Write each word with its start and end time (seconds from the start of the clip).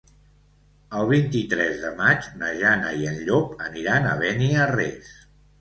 El 1.01 1.09
vint-i-tres 1.11 1.77
de 1.83 1.91
maig 2.01 2.25
na 2.45 2.51
Jana 2.63 2.95
i 3.03 3.07
en 3.13 3.21
Llop 3.29 3.55
aniran 3.69 4.11
a 4.15 4.17
Beniarrés. 4.23 5.17